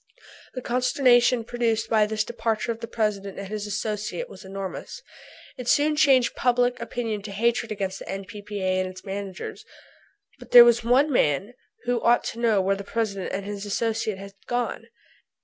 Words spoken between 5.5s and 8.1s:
It soon changed public opinion to hatred against the